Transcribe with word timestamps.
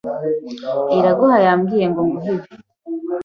Iraguha 0.97 1.37
yambwiye 1.45 1.85
ngo 1.91 2.01
nguhe 2.09 2.31
ibi. 2.35 2.47